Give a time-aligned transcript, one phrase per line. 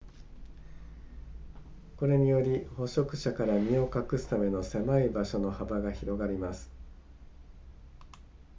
[1.95, 6.71] これにより捕食者から身を隠すための狭い場所の幅が広がります